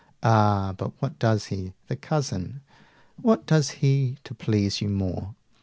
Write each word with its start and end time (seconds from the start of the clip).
Ah, 0.23 0.73
but 0.77 0.99
what 0.99 1.19
does 1.19 1.45
he, 1.53 1.73
The 1.85 1.95
Cousin! 1.95 2.61
what 3.21 3.45
does 3.45 3.69
he 3.69 4.17
to 4.23 4.33
please 4.33 4.81
you 4.81 4.89
more? 4.89 5.35